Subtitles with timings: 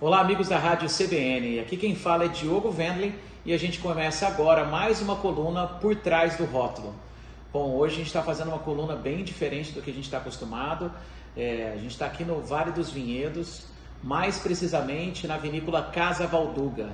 [0.00, 1.60] Olá, amigos da Rádio CBN.
[1.60, 3.14] Aqui quem fala é Diogo Vendlin
[3.46, 6.92] e a gente começa agora mais uma coluna por trás do rótulo.
[7.52, 10.18] Bom, hoje a gente está fazendo uma coluna bem diferente do que a gente está
[10.18, 10.90] acostumado.
[11.36, 13.66] É, a gente está aqui no Vale dos Vinhedos,
[14.02, 16.90] mais precisamente na vinícola Casa Valduga,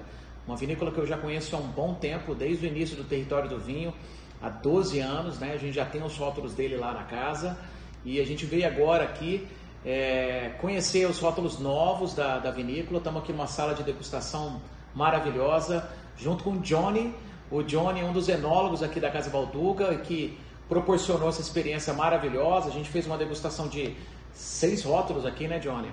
[0.46, 3.48] uma vinícola que eu já conheço há um bom tempo, desde o início do território
[3.48, 3.94] do vinho,
[4.42, 5.54] há 12 anos, né?
[5.54, 7.58] A gente já tem os rótulos dele lá na casa
[8.04, 9.48] e a gente veio agora aqui
[9.84, 12.98] é, conhecer os rótulos novos da, da vinícola.
[12.98, 14.60] Estamos aqui numa sala de degustação
[14.94, 17.14] maravilhosa, junto com o Johnny.
[17.50, 22.68] O Johnny é um dos enólogos aqui da Casa Valduga que proporcionou essa experiência maravilhosa.
[22.68, 23.96] A gente fez uma degustação de
[24.32, 25.90] seis rótulos aqui, né, Johnny?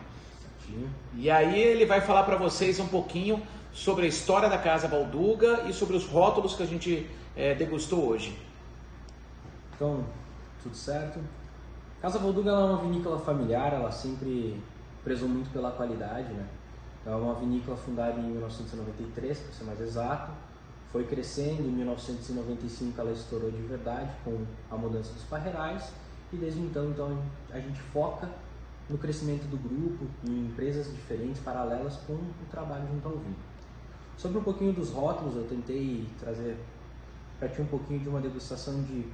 [0.66, 0.88] Sim.
[1.16, 3.41] E aí ele vai falar para vocês um pouquinho
[3.72, 8.08] sobre a história da Casa Valduga e sobre os rótulos que a gente é, degustou
[8.08, 8.38] hoje.
[9.75, 10.03] Então,
[10.61, 11.19] tudo certo?
[12.01, 14.61] Casa Valduga é uma vinícola familiar, ela sempre
[15.03, 16.47] prezou muito pela qualidade, né?
[17.01, 20.31] Então, é uma vinícola fundada em 1993, para ser mais exato.
[20.91, 25.91] Foi crescendo, em 1995 ela estourou de verdade com a mudança dos parreirais
[26.31, 27.17] e desde então, então
[27.52, 28.29] a gente foca
[28.89, 33.35] no crescimento do grupo, em empresas diferentes, paralelas com o trabalho junto ao vinho.
[34.17, 36.57] Sobre um pouquinho dos rótulos, eu tentei trazer
[37.39, 39.05] para ti um pouquinho de uma degustação de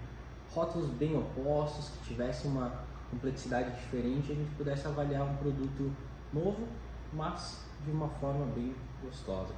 [0.53, 2.71] rótulos bem opostos, que tivessem uma
[3.09, 5.91] complexidade diferente, a gente pudesse avaliar um produto
[6.31, 6.67] novo,
[7.11, 9.53] mas de uma forma bem gostosa.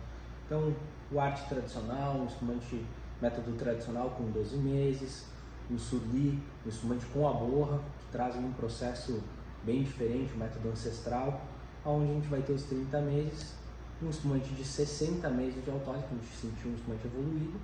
[0.45, 0.73] Então,
[1.11, 2.85] o arte tradicional, um espumante
[3.21, 5.25] método tradicional com 12 meses,
[5.69, 9.21] um surli, um espumante com a borra, que traz um processo
[9.63, 11.41] bem diferente, um método ancestral,
[11.85, 13.53] onde a gente vai ter os 30 meses,
[14.01, 17.59] um espumante de 60 meses de autólico, a gente sentiu um espumante evoluído,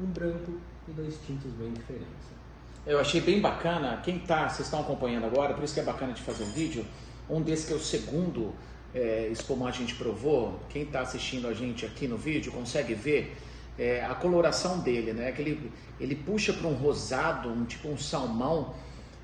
[0.00, 0.52] um branco
[0.88, 2.42] e dois tintos bem diferentes.
[2.84, 6.12] Eu achei bem bacana, quem tá, vocês estão acompanhando agora, por isso que é bacana
[6.12, 6.84] de fazer um vídeo,
[7.30, 8.52] um desses que é o segundo
[8.92, 12.92] é, espumante que a gente provou, quem está assistindo a gente aqui no vídeo consegue
[12.92, 13.36] ver
[13.78, 15.30] é, a coloração dele, né?
[15.30, 18.74] Que ele, ele puxa para um rosado, um tipo um salmão,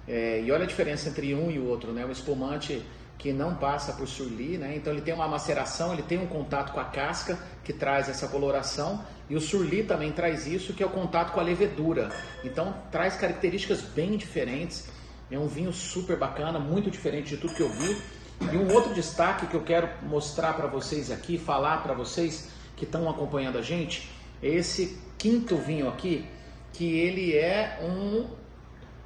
[0.06, 2.06] é, e olha a diferença entre um e o outro, né?
[2.06, 2.80] Um espumante
[3.18, 4.76] que não passa por surli, né?
[4.76, 8.28] Então ele tem uma maceração, ele tem um contato com a casca que traz essa
[8.28, 12.10] coloração e o surli também traz isso, que é o contato com a levedura.
[12.44, 14.88] Então traz características bem diferentes.
[15.30, 18.00] É um vinho super bacana, muito diferente de tudo que eu vi.
[18.40, 22.84] E um outro destaque que eu quero mostrar para vocês aqui, falar para vocês que
[22.84, 24.08] estão acompanhando a gente,
[24.40, 26.24] é esse quinto vinho aqui,
[26.72, 28.38] que ele é um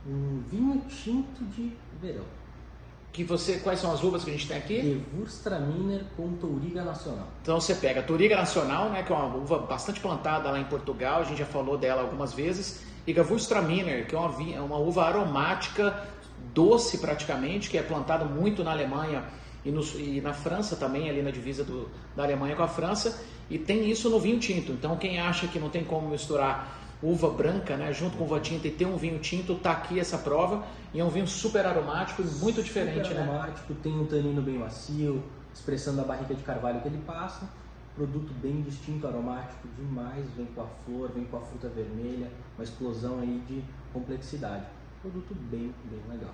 [0.05, 2.42] um vinho tinto de verão
[3.13, 4.81] que você quais são as uvas que a gente tem aqui?
[4.81, 7.29] Gewürztraminer com Touriga Nacional.
[7.43, 10.65] Então você pega a Touriga Nacional, né, que é uma uva bastante plantada lá em
[10.65, 14.79] Portugal, a gente já falou dela algumas vezes, e Gewürztraminer, que é uma, é uma
[14.79, 16.09] uva aromática,
[16.55, 19.25] doce praticamente, que é plantada muito na Alemanha
[19.65, 23.21] e, no, e, na França também, ali na divisa do, da Alemanha com a França,
[23.51, 24.73] e tem isso no vinho tinto.
[24.73, 28.69] Então quem acha que não tem como misturar uva branca, né, junto com uva tinta
[28.69, 30.65] e ter um vinho tinto, tá aqui essa prova.
[30.95, 33.23] E é um vinho super aromático e muito diferente, super né?
[33.23, 37.49] aromático, tem um tanino bem macio, expressando a barrica de carvalho que ele passa.
[37.97, 42.65] Produto bem distinto, aromático demais, vem com a flor, vem com a fruta vermelha, uma
[42.65, 43.63] explosão aí de
[43.93, 44.65] complexidade.
[45.03, 46.33] Produto bem, bem legal.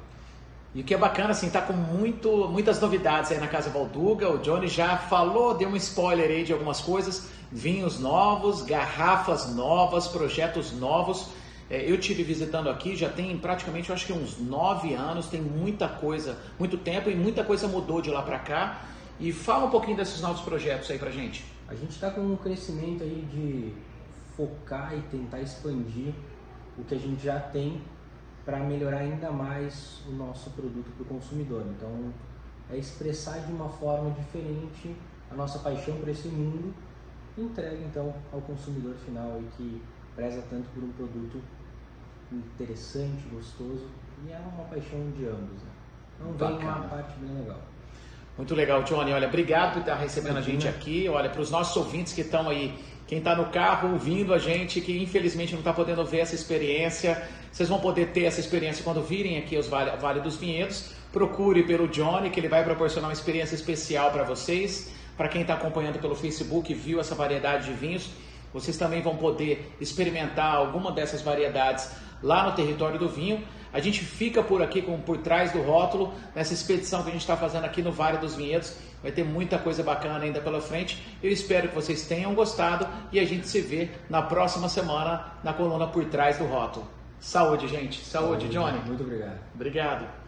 [0.74, 4.28] E o que é bacana, assim, tá com muito, muitas novidades aí na Casa Valduga.
[4.28, 7.30] O Johnny já falou, deu um spoiler aí de algumas coisas.
[7.50, 11.30] Vinhos novos, garrafas novas, projetos novos.
[11.70, 15.40] É, eu tive visitando aqui, já tem praticamente, eu acho que uns nove anos, tem
[15.40, 18.82] muita coisa, muito tempo e muita coisa mudou de lá para cá.
[19.18, 21.44] E fala um pouquinho desses novos projetos aí pra gente.
[21.66, 23.72] A gente está com um crescimento aí de
[24.36, 26.12] focar e tentar expandir
[26.78, 27.80] o que a gente já tem
[28.48, 31.64] para melhorar ainda mais o nosso produto para o consumidor.
[31.68, 32.10] Então,
[32.70, 34.96] é expressar de uma forma diferente
[35.30, 36.72] a nossa paixão por esse mundo
[37.36, 39.82] e entrega então ao consumidor final e que
[40.16, 41.42] preza tanto por um produto
[42.32, 43.86] interessante, gostoso
[44.26, 45.62] e é uma paixão de ambos.
[45.62, 45.70] Né?
[46.18, 47.60] Então vem uma parte bem legal.
[48.38, 49.12] Muito legal, Johnny.
[49.12, 51.08] Olha, obrigado por estar recebendo a gente aqui.
[51.08, 52.72] Olha, para os nossos ouvintes que estão aí
[53.04, 57.26] quem está no carro ouvindo a gente, que infelizmente não está podendo ver essa experiência,
[57.50, 60.92] vocês vão poder ter essa experiência quando virem aqui aos Vale, vale dos Vinhedos.
[61.10, 64.92] Procure pelo Johnny, que ele vai proporcionar uma experiência especial para vocês.
[65.16, 68.10] Para quem está acompanhando pelo Facebook e viu essa variedade de vinhos,
[68.52, 71.90] vocês também vão poder experimentar alguma dessas variedades
[72.22, 73.42] lá no território do vinho.
[73.72, 77.20] A gente fica por aqui, com, por trás do rótulo, nessa expedição que a gente
[77.20, 78.76] está fazendo aqui no Vale dos Vinhedos.
[79.02, 81.02] Vai ter muita coisa bacana ainda pela frente.
[81.22, 85.52] Eu espero que vocês tenham gostado e a gente se vê na próxima semana na
[85.52, 86.88] coluna Por Trás do Rótulo.
[87.20, 88.04] Saúde, gente.
[88.04, 88.78] Saúde, Saúde Johnny.
[88.86, 89.38] Muito obrigado.
[89.54, 90.27] Obrigado.